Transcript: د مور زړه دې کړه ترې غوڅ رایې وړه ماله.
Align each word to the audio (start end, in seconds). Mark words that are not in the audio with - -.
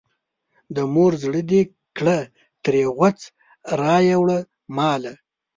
د 0.75 0.77
مور 0.93 1.11
زړه 1.23 1.41
دې 1.51 1.61
کړه 1.97 2.19
ترې 2.63 2.83
غوڅ 2.95 3.19
رایې 3.81 4.15
وړه 4.21 4.39
ماله. 4.77 5.13